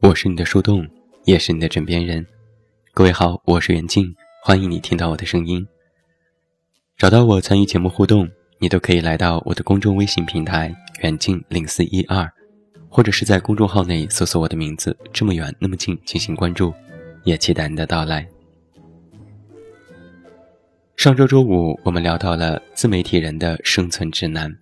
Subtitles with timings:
[0.00, 0.86] 我是你的树洞，
[1.24, 2.26] 也是你的枕边人。
[2.92, 5.66] 各位好，我是袁静，欢迎你听到我的声音。
[6.96, 8.28] 找到我参与节目互动，
[8.58, 12.30] 你都可以来到我的公众微信平台“远近零四一二”，
[12.90, 16.74] 或者是在公众号内搜索我的名字“这么远那么近”进行关注，
[17.24, 18.28] 也期待你的到来。
[21.00, 24.54] 上周周五，我们聊到了自媒体人的生存指南。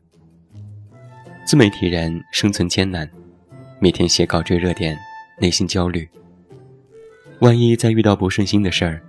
[1.44, 3.10] 自媒体人生存艰难，
[3.80, 4.96] 每天写稿追热点。
[5.40, 6.08] 内心焦虑，
[7.40, 9.02] 万一再遇到不顺心的事儿，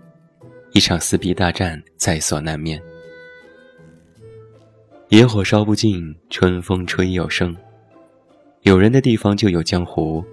[0.72, 2.82] 一场撕逼大战在所难免。
[5.10, 7.56] 野火烧不尽，春风吹又生。
[8.64, 10.26] 有人的地方就有江湖，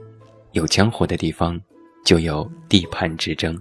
[0.53, 1.61] 有江湖的地方
[2.07, 3.55] 就有地盘之争。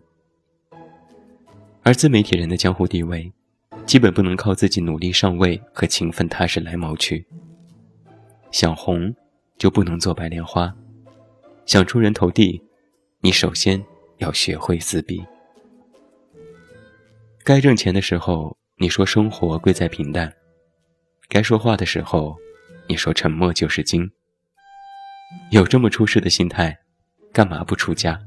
[1.85, 3.31] 而自媒体人的江湖地位，
[3.85, 7.23] 基本不能靠自己努力上位和勤奋踏实来谋取。
[8.49, 9.13] 想红，
[9.59, 10.75] 就不能做白莲花。
[11.67, 12.59] 想出人头地，
[13.21, 13.79] 你首先
[14.17, 15.23] 要学会自闭。
[17.43, 20.27] 该挣钱的时候，你说生活贵在平淡；
[21.29, 22.35] 该说话的时候，
[22.89, 24.09] 你说沉默就是金。
[25.51, 26.75] 有这么出世的心态，
[27.31, 28.19] 干嘛不出家？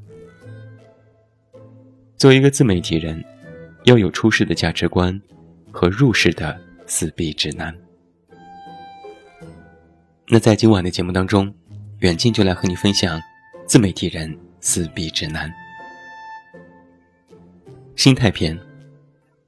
[2.16, 3.24] 做一个自媒体人，
[3.88, 5.18] 要有出世的价值观
[5.72, 7.74] 和入世的撕逼指南。
[10.28, 11.52] 那在今晚的节目当中。
[12.00, 13.20] 远近就来和你分享
[13.66, 15.52] 自媒体人撕逼指南。
[17.96, 18.56] 心态篇，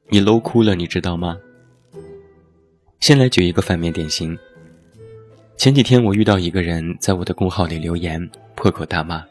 [0.08, 1.38] 你 low 哭了，你知道吗？
[2.98, 4.36] 先来举一个反面典型。
[5.56, 9.24] 前几天我遇到一个人在我的公号里留言，破口大骂。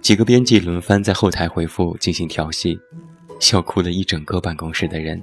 [0.00, 2.76] 几个编辑轮番在后台回复进行调戏，
[3.40, 5.22] 笑哭了一整个办公室的人。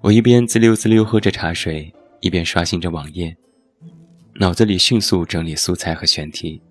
[0.00, 3.36] 我一边滋溜滋溜喝着茶水，一边刷新着网页。
[4.34, 6.62] 脑子里迅速整理素材和选题，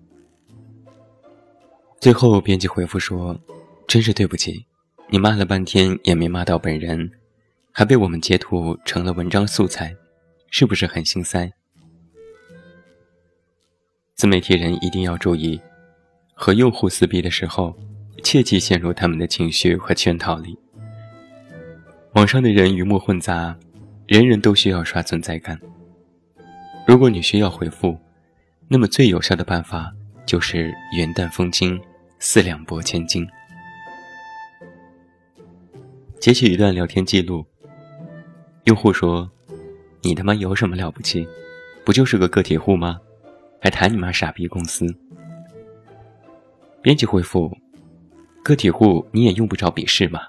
[2.00, 3.38] 最后编辑回复说
[3.86, 4.64] ：“真是对不起，
[5.10, 7.10] 你骂了半天也没骂到本人，
[7.70, 9.94] 还被我们截图成了文章素材，
[10.50, 11.52] 是不是很心塞？”
[14.16, 15.60] 自媒体人一定要注意，
[16.32, 17.76] 和用户撕逼的时候，
[18.22, 20.58] 切忌陷入他们的情绪和圈套里。
[22.14, 23.56] 网上的人鱼目混杂，
[24.06, 25.58] 人人都需要刷存在感。
[26.86, 27.96] 如果你需要回复，
[28.66, 29.92] 那么最有效的办法
[30.26, 31.80] 就是云淡风轻，
[32.18, 33.26] 四两拨千斤。
[36.18, 37.46] 截取一段聊天记录，
[38.64, 39.30] 用户说
[40.02, 41.26] ：“你他妈有什么了不起？
[41.84, 42.98] 不就是个个体户吗？
[43.60, 44.86] 还谈你妈傻逼公司？”
[46.82, 47.56] 编辑回复
[48.48, 50.22] ：“个体户你也用不着鄙视嘛，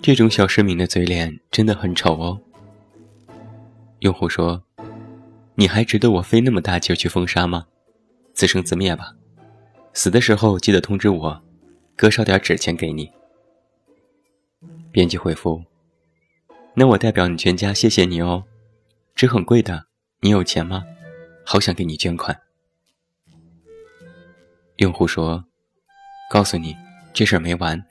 [0.00, 2.40] 这种小市民的嘴脸真的很丑哦。”
[4.00, 4.64] 用户说。
[5.60, 7.66] 你还值得我费那么大劲去封杀吗？
[8.32, 9.16] 自生自灭吧！
[9.92, 11.42] 死的时候记得通知我，
[11.96, 13.10] 哥烧点纸钱给你。
[14.92, 15.64] 编辑回复：
[16.74, 18.44] 那我代表你全家谢谢你哦，
[19.16, 19.86] 纸很贵的，
[20.20, 20.84] 你有钱吗？
[21.44, 22.40] 好想给你捐款。
[24.76, 25.44] 用户说：
[26.30, 26.76] 告诉你，
[27.12, 27.82] 这事儿没完，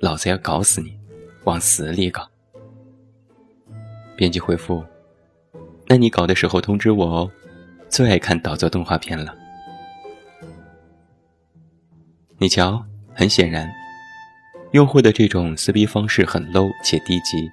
[0.00, 0.98] 老子要搞死你，
[1.44, 2.28] 往死里搞。
[4.16, 4.84] 编辑回复。
[5.86, 7.30] 那你搞的时候通知我哦，
[7.88, 9.34] 最爱看导作动画片了。
[12.38, 12.84] 你瞧，
[13.14, 13.68] 很显然，
[14.72, 17.50] 用户的这种撕逼方式很 low 且低级，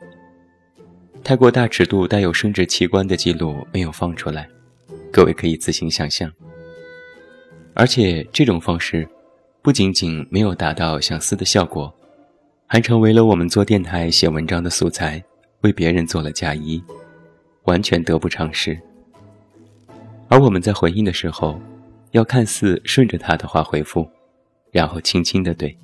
[1.24, 4.48] 太过大尺度、带有生殖器官的记录没有放出来，
[5.12, 6.32] 各位可以自行想象。
[7.74, 9.08] 而且这种方式，
[9.62, 11.94] 不仅仅没有达到想撕的效果，
[12.66, 15.24] 还成为了我们做电台写文章的素材，
[15.62, 16.84] 为别人做了嫁衣。
[17.68, 18.80] 完全得不偿失。
[20.30, 21.60] 而我们在回应的时候，
[22.12, 24.10] 要看似顺着他的话回复，
[24.72, 25.78] 然后轻轻的对。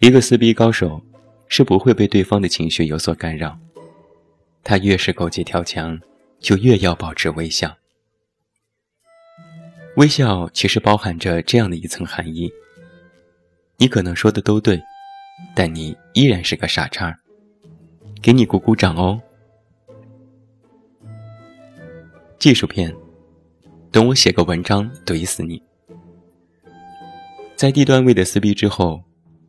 [0.00, 1.00] 一个撕逼高手
[1.48, 3.58] 是不会被对方的情绪有所干扰，
[4.62, 5.98] 他越是狗急跳墙，
[6.38, 7.74] 就越要保持微笑。
[9.96, 12.50] 微笑其实包含着这样的一层含义：
[13.76, 14.82] 你可能说的都对，
[15.54, 17.16] 但你依然是个傻叉，
[18.20, 19.20] 给你鼓鼓掌哦。
[22.40, 22.92] 技术片，
[23.92, 25.62] 等我写个文章怼死你。
[27.54, 29.00] 在低段位的撕逼之后，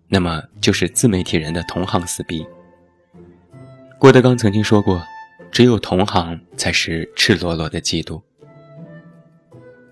[0.07, 2.45] 那么就是自媒体人的同行撕逼。
[3.97, 5.01] 郭德纲曾经说过，
[5.51, 8.21] 只有同行才是赤裸裸的嫉妒。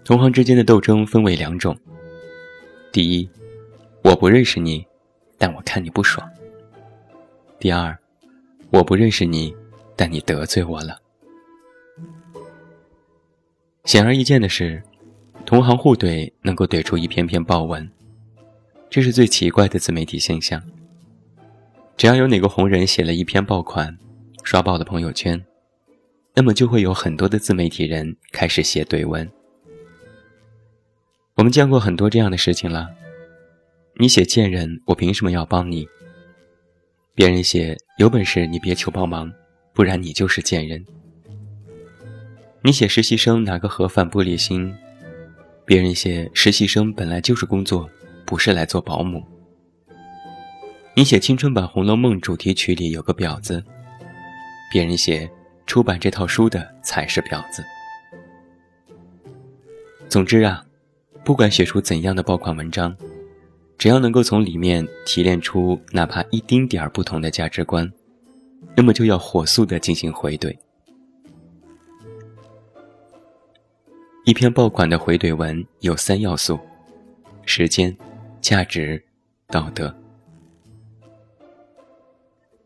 [0.04, 1.78] 同行之间的斗争分为两种：
[2.92, 3.30] 第一，
[4.04, 4.86] 我不认识你，
[5.38, 6.30] 但我看你不爽。
[7.58, 7.98] 第二，
[8.70, 9.56] 我不认识你，
[9.96, 11.00] 但你得罪我了。
[13.86, 14.84] 显而易见的是，
[15.46, 17.90] 同行互怼能够怼出一篇篇爆文，
[18.90, 20.62] 这是最奇怪的自媒体现象。
[21.96, 23.98] 只要有哪个红人写了一篇爆款，
[24.44, 25.42] 刷爆了朋友圈，
[26.34, 29.30] 那么就会有很多的自媒体人开始写怼文。
[31.36, 32.88] 我们见过很多这样的事情了。
[34.00, 35.88] 你写贱人，我凭什么要帮你？
[37.16, 39.32] 别人写有本事你别求帮忙，
[39.74, 40.86] 不然你就是贱人。
[42.62, 44.74] 你写实习生拿个盒饭玻璃心，
[45.66, 47.90] 别人写实习生本来就是工作，
[48.26, 49.24] 不是来做保姆。
[50.96, 53.64] 你写青春版《红楼梦》主题曲里有个婊子，
[54.72, 55.30] 别人写
[55.66, 57.64] 出版这套书的才是婊子。
[60.08, 60.64] 总之啊，
[61.24, 62.96] 不管写出怎样的爆款文章。
[63.76, 67.92] 只要能够从里面提炼出哪怕一丁点儿不同的价值观，
[68.78, 70.56] 那么就要火速的进行回怼。
[74.24, 76.58] 一篇爆款的回怼文有三要素：
[77.46, 77.94] 时间、
[78.40, 79.04] 价值、
[79.48, 79.94] 道德。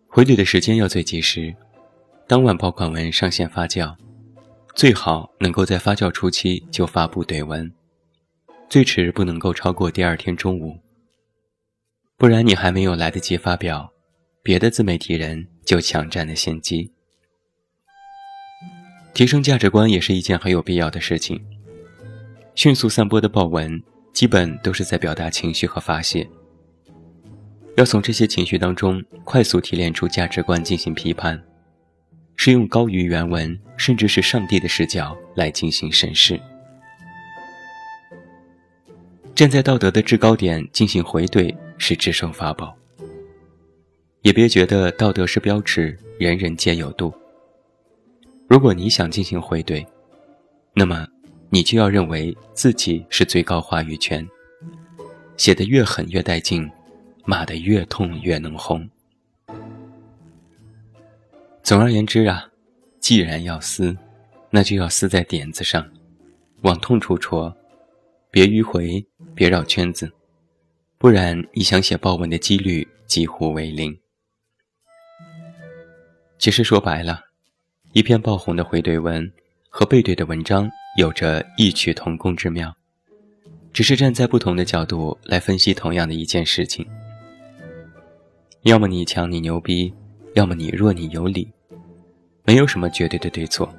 [0.08, 1.56] 回怼的时间要最及时，
[2.28, 3.96] 当晚爆款文上线发酵，
[4.76, 7.72] 最好能够在发酵初期就发布怼文，
[8.70, 10.78] 最迟不能够超过第二天中午。
[12.18, 13.94] 不然你还没有来得及发表，
[14.44, 16.92] 别的自媒体人就抢占了先机。
[19.14, 21.42] 提升价值观也是一件很有必要的事情。
[22.56, 23.82] 迅速散播的报文，
[24.14, 26.28] 基本都是在表达情绪和发泄。
[27.78, 31.42] 要从这些情绪当中快速提炼出价值观进行批判，
[32.36, 36.40] 是用高于原文甚至是上帝的视角来进行审视。
[39.38, 41.56] 站在道德的制高点进行回怼。
[41.78, 42.76] 是制胜法宝。
[44.24, 47.14] 也别觉得道德是标尺，人人皆有度。
[48.48, 49.86] 如果你想进行回怼，
[50.74, 51.08] 那么
[51.52, 54.28] 你就要认为自己是最高话语权，
[55.38, 56.68] 写得越狠越带劲，
[57.26, 58.90] 骂得越痛越能轰。
[61.62, 62.50] 总而言之啊，
[63.00, 63.96] 既然要撕，
[64.50, 65.88] 那就要撕在点子上，
[66.64, 67.56] 往痛处戳，
[68.32, 69.06] 别迂回，
[69.38, 70.12] 别绕圈子。
[70.98, 73.96] 不然，你想写爆文的几率几乎为零。
[76.40, 77.22] 其实说白了，
[77.94, 79.32] 一篇爆红的回怼文
[79.70, 80.68] 和背怼的文章
[80.98, 82.76] 有着异曲同工之妙，
[83.72, 86.84] 只是站在不同的角度来分析同样的一件事情。
[88.64, 89.94] 要么你强你牛逼，
[90.34, 91.48] 要么你弱你有理，
[92.44, 93.72] 没有什么绝对的对错。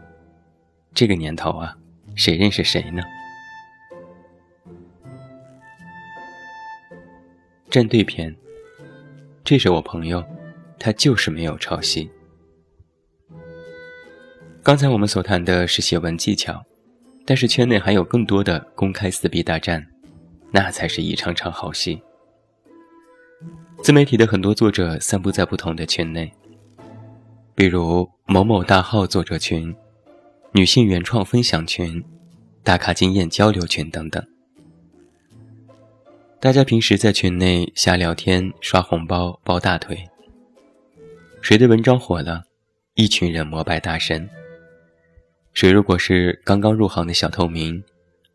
[0.95, 1.77] 这个年头啊，
[2.15, 3.03] 谁认识谁呢？
[7.70, 8.35] 战队篇，
[9.44, 10.25] 这是我朋友，
[10.79, 12.11] 他就是没有抄袭。
[14.62, 16.65] 刚才我们所谈的是写文技巧，
[17.26, 19.87] 但是圈内还有更多的公开撕逼大战，
[20.50, 22.00] 那才是一场场好戏。
[23.82, 26.32] 自媒体的很多作者散布在不同的群内，
[27.55, 29.76] 比如某某大号作者群、
[30.53, 32.03] 女性原创分享群、
[32.62, 34.26] 打卡经验交流群等等。
[36.40, 40.08] 大家平时在群内瞎聊天、刷红包、抱大腿，
[41.42, 42.45] 谁的文章火了，
[42.95, 44.25] 一群人膜拜大神；
[45.52, 47.83] 谁如果是刚刚入行的小透明，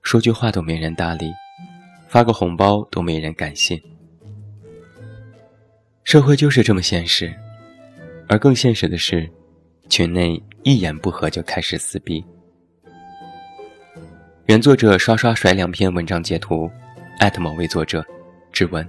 [0.01, 1.31] 说句话都没人搭理，
[2.09, 3.81] 发个红包都没人感谢。
[6.03, 7.33] 社会就是这么现实，
[8.27, 9.31] 而更现实的是，
[9.87, 12.21] 群内一言不合就开始撕逼。
[14.47, 16.69] 原作者刷刷甩两篇文章截图。
[17.19, 18.05] 艾特某位作者，
[18.51, 18.85] 质问：“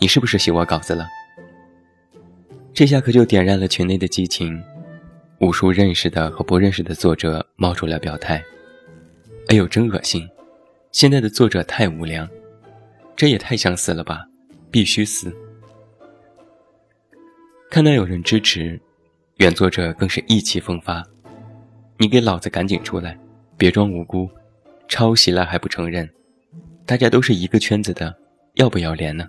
[0.00, 1.06] 你是不是写我稿子了？”
[2.72, 4.62] 这下可就点燃了群内的激情，
[5.38, 8.42] 无数认识的和不认识的作者冒出来表态
[9.48, 10.26] ：“哎呦，真恶心！
[10.92, 12.26] 现在的作者太无良，
[13.14, 14.24] 这也太想死了吧！
[14.70, 15.30] 必须死！”
[17.68, 18.80] 看到有人支持，
[19.36, 21.04] 原作者更是意气风发
[21.98, 23.18] ：“你给老子赶紧出来，
[23.58, 24.30] 别装无辜，
[24.88, 26.08] 抄袭了还不承认！”
[26.84, 28.14] 大家都是一个圈子的，
[28.54, 29.28] 要不要脸呢？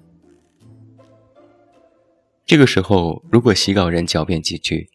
[2.45, 4.89] 这个时候，如果洗稿人狡辩几句，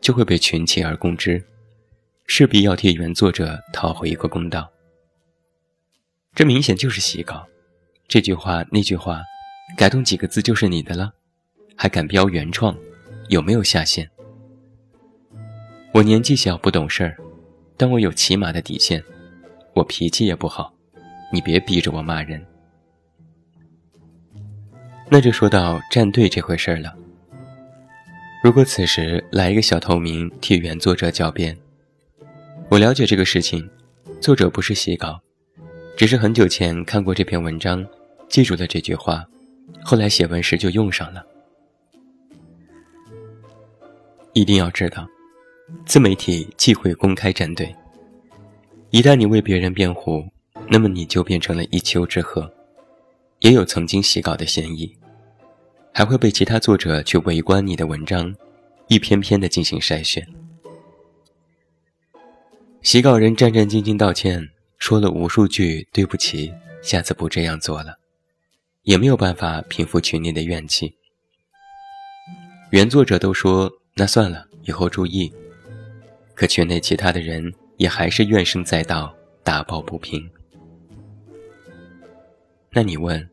[0.00, 1.44] 就会被群起而攻之，
[2.26, 4.70] 势必要替原作者讨回一个公道。
[6.34, 7.46] 这明显就是洗稿，
[8.06, 9.20] 这句话那句话，
[9.76, 11.12] 改动几个字就是你的了，
[11.76, 12.74] 还敢标原创，
[13.28, 14.08] 有没有下限？
[15.92, 17.16] 我年纪小不懂事儿，
[17.76, 19.02] 但我有起码的底线，
[19.74, 20.72] 我脾气也不好。
[21.32, 22.44] 你别逼着我骂人。
[25.10, 26.94] 那就说到站队这回事儿了。
[28.44, 31.56] 如果此时来一个小透明替原作者狡辩，
[32.70, 33.68] 我了解这个事情，
[34.20, 35.18] 作者不是写稿，
[35.96, 37.84] 只是很久前看过这篇文章，
[38.28, 39.24] 记住了这句话，
[39.82, 41.24] 后来写文时就用上了。
[44.34, 45.08] 一定要知道，
[45.84, 47.74] 自媒体忌讳公开站队，
[48.90, 50.24] 一旦你为别人辩护，
[50.70, 52.50] 那么你就变成了一丘之貉，
[53.40, 54.96] 也有曾经洗稿的嫌疑。
[55.92, 58.32] 还会被其他作者去围观你的文章，
[58.86, 60.24] 一篇篇的进行筛选。
[62.82, 67.98] 洗稿人战战兢兢道歉，说了无数句对不起，下次不这样做了，
[68.82, 70.94] 也没有办法平复群内的怨气。
[72.70, 75.32] 原作者都说那算了，以后注意，
[76.34, 80.30] 可群内其他的人也还是怨声载道，打抱不平。
[82.78, 83.28] 那你问？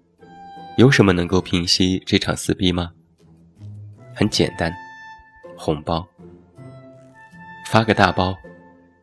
[0.76, 2.92] 有什么能够平息这场撕逼吗？
[4.12, 4.74] 很简单，
[5.56, 6.04] 红包。
[7.68, 8.36] 发个大包，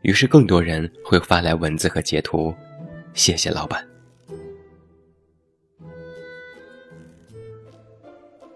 [0.01, 2.53] 于是更多人会发来文字和截图，
[3.15, 3.87] 谢谢老板。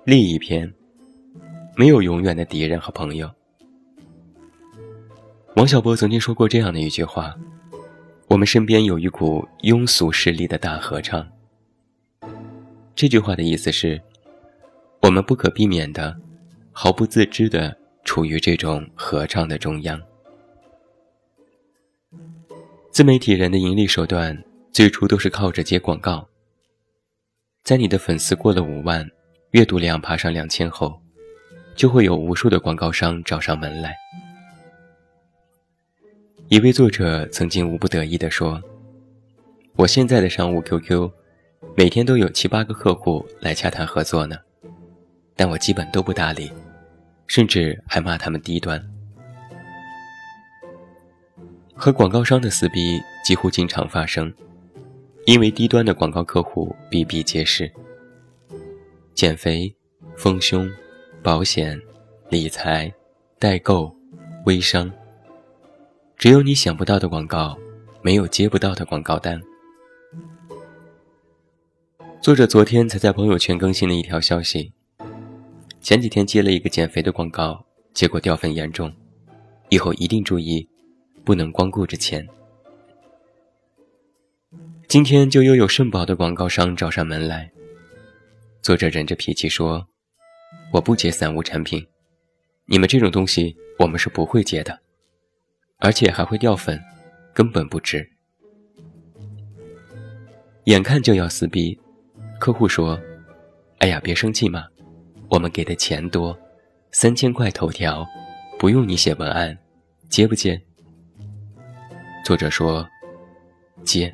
[0.03, 0.75] 另一篇，
[1.77, 3.31] 没有永远的敌人和朋友。
[5.55, 7.33] 王小波曾经说过这样的一句话：
[8.27, 11.25] 我们身边有一股庸俗势力的大合唱。
[12.97, 14.01] 这句话的意思是，
[15.03, 16.17] 我们不可避免的、
[16.73, 20.01] 毫不自知的处于这种合唱的中央。
[22.91, 26.27] 自媒体人的盈利手段最初都是靠着接广告。
[27.63, 29.07] 在你的粉丝过了五万，
[29.51, 30.99] 阅读量爬上两千后，
[31.75, 33.95] 就会有无数的广告商找上门来。
[36.49, 38.63] 一位作者曾经无不得意地说
[39.77, 41.11] ：“我现在的商务 QQ。”
[41.79, 44.39] 每天都有七八个客户来洽谈合作呢，
[45.37, 46.51] 但我基本都不搭理，
[47.27, 48.83] 甚至还骂他们低端。
[51.75, 54.33] 和广告商的撕逼几乎经常发生，
[55.27, 57.71] 因为低端的广告客户比比皆是。
[59.13, 59.71] 减肥、
[60.17, 60.67] 丰胸、
[61.23, 61.79] 保险、
[62.31, 62.91] 理财、
[63.39, 63.95] 代购、
[64.47, 64.91] 微商，
[66.17, 67.55] 只有你想不到的广告，
[68.01, 69.39] 没有接不到的广告单。
[72.27, 74.73] 作者昨天才在朋友圈更新了一条消息。
[75.81, 77.65] 前几天接了一个减肥的广告，
[77.95, 78.93] 结果掉粉严重，
[79.69, 80.69] 以后一定注意，
[81.25, 82.27] 不能光顾着钱。
[84.89, 87.49] 今天就又有肾宝的广告商找上门来。
[88.61, 89.87] 作者忍着脾气说
[90.75, 91.87] ：“我不接散物产品，
[92.65, 94.77] 你们这种东西我们是不会接的，
[95.79, 96.83] 而且还会掉粉，
[97.33, 98.11] 根本不值。”
[100.67, 101.79] 眼看就要撕逼。
[102.39, 103.01] 客户说
[103.79, 104.67] ：“哎呀，别生气嘛，
[105.29, 106.37] 我们给的钱多，
[106.93, 108.07] 三千块头条，
[108.59, 109.57] 不用你写文案，
[110.09, 110.61] 接不接？”
[112.25, 112.87] 作者说
[113.85, 114.13] ：“接。”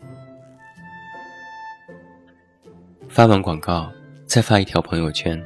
[3.08, 3.92] 发完广告，
[4.24, 5.42] 再发一条朋友圈，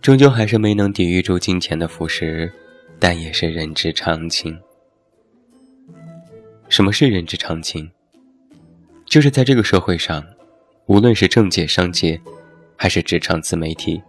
[0.00, 2.50] 终究还是没能抵御住金钱的腐蚀，
[3.00, 4.56] 但也是人之常情。
[6.68, 7.90] 什么是人之常情？
[9.06, 10.24] 就是在这个社会上。
[10.92, 12.20] 无论是政界、商界，
[12.76, 14.02] 还是职场自媒体，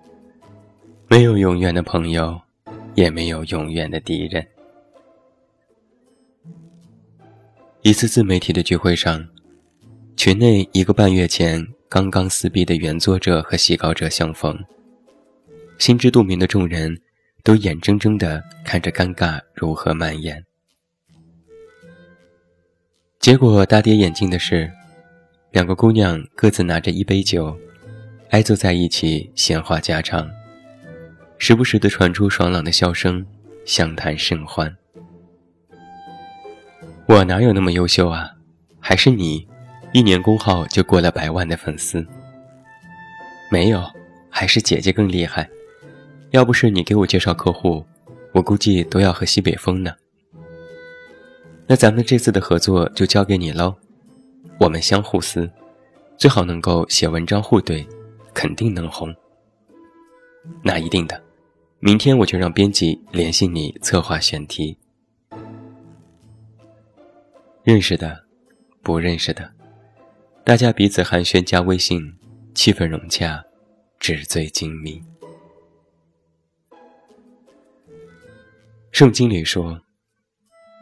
[1.07, 2.37] 没有永远的朋友，
[2.93, 4.45] 也没有永远的敌人。
[7.83, 9.25] 一次自媒体的聚会上，
[10.17, 14.61] 群内一个半月前刚刚撕逼的原作者和洗稿者相逢，
[15.79, 16.99] 心知肚明的众人
[17.43, 20.43] 都眼睁睁地看着尴尬如何蔓延。
[23.21, 24.69] 结果大跌眼镜的是。
[25.53, 27.55] 两个姑娘各自拿着一杯酒，
[28.31, 30.27] 挨坐在一起闲话家常，
[31.37, 33.23] 时不时的传出爽朗的笑声，
[33.63, 34.75] 相谈甚欢。
[37.07, 38.31] 我哪有那么优秀啊？
[38.79, 39.47] 还是你，
[39.91, 42.03] 一年工号就过了百万的粉丝。
[43.51, 43.83] 没有，
[44.31, 45.47] 还是姐姐更厉害。
[46.31, 47.85] 要不是你给我介绍客户，
[48.31, 49.93] 我估计都要喝西北风呢。
[51.67, 53.75] 那咱们这次的合作就交给你喽。
[54.59, 55.49] 我们相互撕，
[56.17, 57.85] 最好能够写文章互怼，
[58.33, 59.13] 肯定能红。
[60.63, 61.21] 那一定的，
[61.79, 64.77] 明天我就让编辑联系你策划选题。
[67.63, 68.25] 认识的，
[68.81, 69.53] 不认识的，
[70.43, 72.17] 大家彼此寒暄加微信，
[72.53, 73.43] 气氛融洽，
[73.99, 75.01] 纸醉金迷。
[78.91, 79.81] 圣经里说：“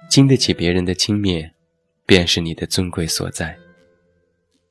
[0.10, 1.51] 经得起别人的轻蔑，
[2.12, 3.58] 便是你的尊贵所在。”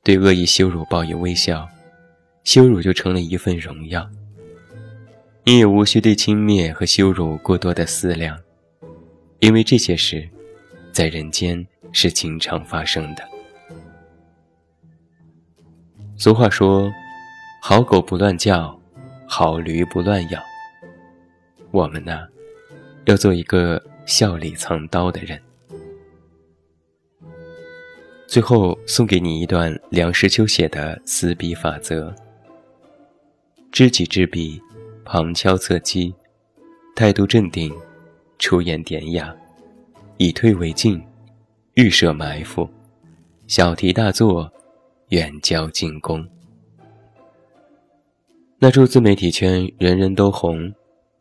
[0.05, 1.67] 对恶意羞辱报以微笑，
[2.43, 4.07] 羞辱就成了一份荣耀。
[5.43, 8.39] 你也无需对轻蔑和羞辱过多的思量，
[9.39, 10.29] 因为这些事，
[10.91, 13.27] 在人间是经常发生的。
[16.15, 16.91] 俗话说
[17.59, 18.79] ：“好狗不乱叫，
[19.25, 20.39] 好驴不乱咬。”
[21.71, 22.27] 我们呢，
[23.05, 25.41] 要做一个笑里藏刀的人。
[28.31, 32.15] 最后送给你一段梁实秋写的撕笔法则：
[33.73, 34.57] 知己知彼。
[35.03, 36.15] 旁敲侧击，
[36.95, 37.75] 态度镇定，
[38.39, 39.35] 出言典雅，
[40.15, 41.03] 以退为进，
[41.73, 42.69] 预设埋伏，
[43.47, 44.49] 小题大做，
[45.09, 46.25] 远交近攻。
[48.59, 50.73] 那祝自媒体圈人人都红，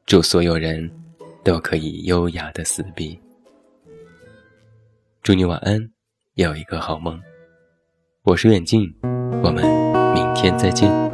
[0.07, 0.88] 祝所有人
[1.43, 3.19] 都可以优雅的撕逼。
[5.25, 5.90] 祝你晚安，
[6.41, 7.21] 有一个好梦。
[8.23, 8.91] 我是远近，
[9.43, 9.63] 我们
[10.15, 11.10] 明天再见。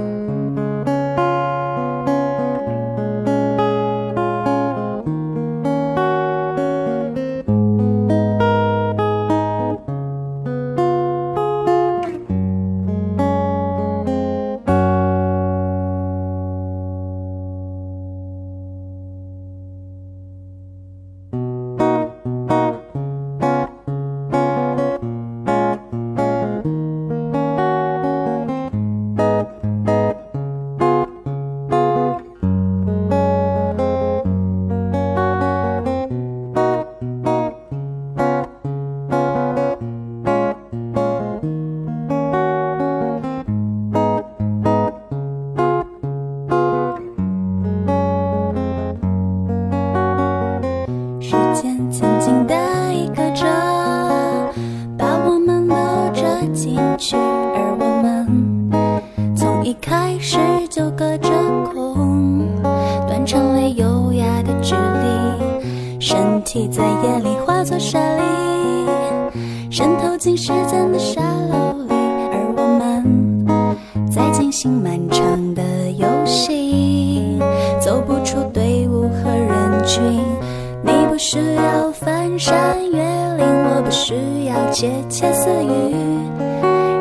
[81.16, 85.96] 不需要翻山越岭，我不需要窃窃私语，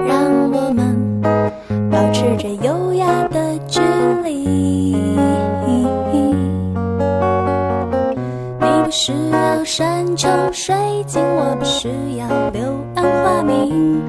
[0.08, 1.20] 让我们
[1.92, 3.82] 保持着优雅的距
[4.24, 4.96] 离。
[8.58, 10.74] 你不需要山穷水
[11.06, 14.02] 尽，我不需要柳暗花明，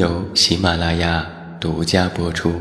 [0.00, 1.26] 由喜马拉雅
[1.60, 2.54] 独家播出。